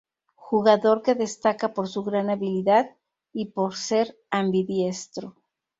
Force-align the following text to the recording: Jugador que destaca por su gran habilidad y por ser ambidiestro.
Jugador 0.47 1.03
que 1.03 1.13
destaca 1.13 1.75
por 1.75 1.87
su 1.87 2.01
gran 2.03 2.31
habilidad 2.31 2.97
y 3.33 3.51
por 3.51 3.75
ser 3.75 4.17
ambidiestro. 4.31 5.35